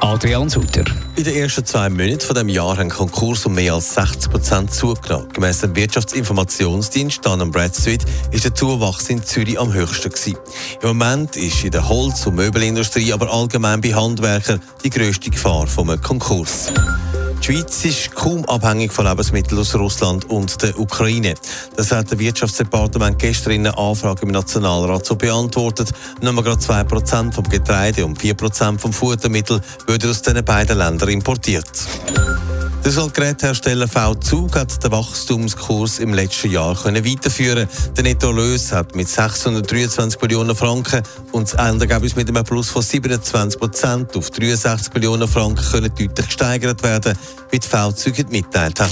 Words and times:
Adrian 0.00 0.50
Sutter. 0.50 0.84
In 1.16 1.24
den 1.24 1.34
ersten 1.34 1.64
zwei 1.64 1.88
Monaten 1.88 2.20
von 2.20 2.36
dem 2.36 2.50
Jahr 2.50 2.76
haben 2.76 2.90
Konkurs 2.90 3.46
um 3.46 3.54
mehr 3.54 3.72
als 3.72 3.94
60 3.94 4.30
Prozent 4.30 4.74
zugenommen. 4.74 5.30
Gemäss 5.32 5.60
dem 5.60 5.74
Wirtschaftsinformationsdienst 5.74 7.24
Dun 7.24 7.50
Bradstreet 7.50 8.04
ist 8.32 8.44
der 8.44 8.54
Zuwachs 8.54 9.08
in 9.08 9.24
Zürich 9.24 9.58
am 9.58 9.72
höchsten 9.72 10.10
gewesen. 10.10 10.36
Im 10.82 10.88
Moment 10.88 11.36
ist 11.36 11.64
in 11.64 11.70
der 11.70 11.88
Holz- 11.88 12.26
und 12.26 12.34
Möbelindustrie, 12.34 13.14
aber 13.14 13.32
allgemein 13.32 13.80
bei 13.80 13.94
Handwerkern 13.94 14.60
die 14.84 14.90
grösste 14.90 15.30
Gefahr 15.30 15.66
vom 15.66 15.98
Konkurs. 16.02 16.70
Die 17.40 17.54
Schweiz 17.54 17.84
ist 17.86 18.14
kaum 18.14 18.44
abhängig 18.44 18.92
von 18.92 19.06
Lebensmitteln 19.06 19.58
aus 19.58 19.74
Russland 19.74 20.28
und 20.28 20.62
der 20.62 20.78
Ukraine. 20.78 21.34
Das 21.74 21.90
hat 21.90 22.12
das 22.12 22.18
Wirtschaftsdepartement 22.18 23.18
gestern 23.18 23.54
in 23.54 23.66
einer 23.66 23.78
Anfrage 23.78 24.22
im 24.22 24.28
Nationalrat 24.28 25.06
so 25.06 25.16
beantwortet. 25.16 25.90
Nur 26.20 26.34
gerade 26.34 26.60
2% 26.60 27.32
vom 27.32 27.44
Getreide 27.48 28.04
und 28.04 28.20
4% 28.20 28.78
vom 28.78 28.92
Futtermittel 28.92 29.62
würden 29.86 30.10
aus 30.10 30.20
diesen 30.20 30.44
beiden 30.44 30.76
Ländern 30.76 31.08
importiert. 31.08 31.66
Der 32.96 33.08
Geräthersteller 33.08 33.86
V-Zug 33.86 34.56
hat 34.56 34.82
den 34.82 34.90
Wachstumskurs 34.90 36.00
im 36.00 36.12
letzten 36.12 36.50
Jahr 36.50 36.74
können 36.74 37.04
weiterführen. 37.04 37.68
Der 37.96 38.02
Nettoerlös 38.02 38.72
hat 38.72 38.96
mit 38.96 39.08
623 39.08 40.20
Millionen 40.20 40.56
Franken 40.56 41.00
und 41.30 41.52
das 41.52 41.54
Endergebnis 41.54 42.16
mit 42.16 42.28
einem 42.28 42.42
Plus 42.42 42.68
von 42.68 42.82
27 42.82 43.60
Prozent 43.60 44.16
auf 44.16 44.30
63 44.30 44.92
Millionen 44.92 45.28
Franken 45.28 45.64
können 45.70 45.92
deutlich 45.96 46.26
gesteigert 46.26 46.82
werden, 46.82 47.16
wie 47.52 47.60
die 47.60 47.68
V-Zug 47.68 48.28
mitteilt 48.28 48.80
hat. 48.80 48.90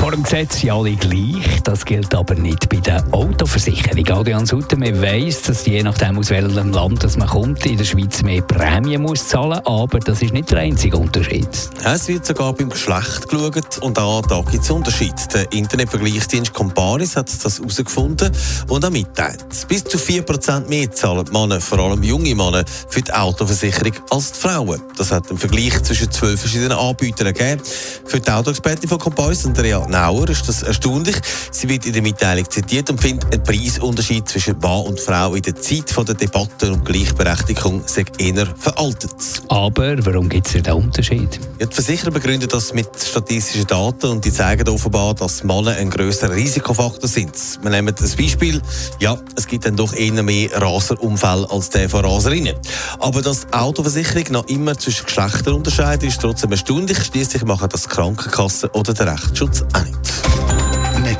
Vor 0.00 0.12
dem 0.12 0.22
Gesetz 0.22 0.60
sind 0.60 0.70
alle 0.70 0.96
gleich. 0.96 1.60
Das 1.62 1.84
gilt 1.84 2.14
aber 2.14 2.34
nicht 2.34 2.70
bei 2.70 2.78
der 2.78 3.04
Autoversicherung. 3.12 4.08
Adrian 4.08 4.46
Sutter, 4.46 4.78
man 4.78 5.02
weiss, 5.02 5.42
dass 5.42 5.66
je 5.66 5.82
nachdem, 5.82 6.18
aus 6.18 6.30
welchem 6.30 6.72
Land 6.72 7.04
dass 7.04 7.18
man 7.18 7.28
kommt, 7.28 7.66
in 7.66 7.76
der 7.76 7.84
Schweiz 7.84 8.22
mehr 8.22 8.40
Prämien 8.40 9.02
muss 9.02 9.28
zahlen 9.28 9.60
aber 9.66 9.98
das 9.98 10.22
ist 10.22 10.32
nicht 10.32 10.50
der 10.50 10.60
einzige 10.60 10.96
Unterschied. 10.96 11.46
Es 11.84 12.08
wird 12.08 12.24
sogar 12.24 12.54
beim 12.54 12.70
Geschlecht 12.70 13.28
geschaut 13.28 13.78
und 13.82 13.98
auch 13.98 14.22
da 14.22 14.40
gibt 14.50 14.64
es 14.64 14.70
Unterschiede. 14.70 15.14
Der 15.34 15.52
Internetvergleichsdienst 15.52 16.54
Comparis 16.54 17.16
hat 17.16 17.28
das 17.44 17.58
herausgefunden 17.58 18.32
und 18.68 18.82
auch 18.82 18.90
mitteilt. 18.90 19.44
Bis 19.68 19.84
zu 19.84 19.98
4% 19.98 20.66
mehr 20.68 20.90
zahlen 20.90 21.26
die 21.26 21.32
Männer, 21.32 21.60
vor 21.60 21.78
allem 21.78 22.02
junge 22.02 22.34
Männer, 22.34 22.64
für 22.88 23.02
die 23.02 23.12
Autoversicherung 23.12 23.92
als 24.08 24.32
die 24.32 24.40
Frauen. 24.40 24.80
Das 24.96 25.12
hat 25.12 25.28
einen 25.28 25.38
Vergleich 25.38 25.82
zwischen 25.82 26.10
zwölf 26.10 26.40
verschiedenen 26.40 26.72
Anbietern 26.78 27.34
gegeben. 27.34 27.60
Für 28.06 28.18
die 28.18 28.30
Autoexpertin 28.30 28.88
von 28.88 28.98
Comparis, 28.98 29.44
Andrea 29.44 29.89
Nauer 29.90 30.28
ist 30.28 30.48
das 30.48 30.62
erstaunlich. 30.62 31.16
Sie 31.50 31.68
wird 31.68 31.84
in 31.84 31.92
der 31.92 32.02
Mitteilung 32.02 32.48
zitiert 32.48 32.88
und 32.90 33.00
findet, 33.00 33.34
ein 33.34 33.42
Preisunterschied 33.42 34.28
zwischen 34.28 34.58
Mann 34.60 34.86
und 34.86 35.00
Frau 35.00 35.34
in 35.34 35.42
der 35.42 35.56
Zeit 35.56 35.94
der 35.96 36.14
Debatte 36.14 36.72
um 36.72 36.84
Gleichberechtigung 36.84 37.82
sei 37.86 38.04
eher 38.18 38.46
veraltet. 38.56 39.42
Aber 39.48 39.96
warum 40.06 40.28
gibt 40.28 40.46
es 40.46 40.52
den 40.52 40.72
Unterschied? 40.72 41.40
Ja, 41.58 41.66
die 41.66 41.74
Versicherer 41.74 42.12
begründen 42.12 42.48
das 42.48 42.72
mit 42.72 42.88
statistischen 42.96 43.66
Daten 43.66 44.06
und 44.06 44.24
die 44.24 44.32
zeigen 44.32 44.68
offenbar, 44.68 45.14
dass 45.14 45.42
Männer 45.42 45.72
ein 45.72 45.90
grösserer 45.90 46.34
Risikofaktor 46.34 47.08
sind. 47.08 47.32
Wir 47.60 47.70
nehmen 47.70 47.94
ein 47.94 48.16
Beispiel. 48.16 48.62
Ja, 49.00 49.18
es 49.36 49.46
gibt 49.46 49.66
dann 49.66 49.76
doch 49.76 49.92
eher 49.92 50.22
mehr 50.22 50.50
Raserunfälle 50.52 51.50
als 51.50 51.70
der 51.70 51.88
von 51.88 52.04
Raserinnen. 52.04 52.54
Aber 53.00 53.22
dass 53.22 53.46
die 53.46 53.52
Autoversicherung 53.52 54.24
noch 54.30 54.46
immer 54.46 54.78
zwischen 54.78 55.06
Geschlechtern 55.06 55.54
unterscheidet, 55.54 56.04
ist 56.04 56.20
trotzdem 56.20 56.52
erstaunlich. 56.52 56.98
Schließlich 56.98 57.44
machen 57.44 57.68
das 57.70 57.88
Krankenkassen 57.88 58.70
oder 58.70 58.94
der 58.94 59.12
Rechtsschutz 59.12 59.62
auch. 59.72 59.79